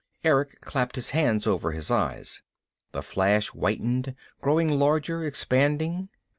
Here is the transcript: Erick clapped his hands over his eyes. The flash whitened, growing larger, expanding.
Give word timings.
Erick 0.23 0.61
clapped 0.61 0.95
his 0.95 1.11
hands 1.11 1.45
over 1.45 1.73
his 1.73 1.91
eyes. 1.91 2.41
The 2.91 3.03
flash 3.03 3.49
whitened, 3.49 4.15
growing 4.41 4.79
larger, 4.79 5.23
expanding. 5.23 6.09